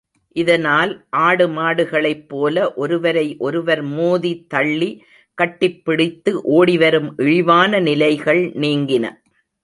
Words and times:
இதனால், 0.35 0.91
ஆடு 1.09 1.47
மாடுகளைப் 1.47 2.29
போல 2.29 2.73
ஒருவரை 2.73 3.35
ஒருவர் 3.39 3.81
மோதி 3.81 4.45
தள்ளி, 4.47 4.89
கட்டிப்பிடித்து 5.37 6.31
ஓடிவரும் 6.51 7.13
இழிவான 7.17 7.79
நிலைகள் 7.79 8.51
நீங்கின. 8.55 9.05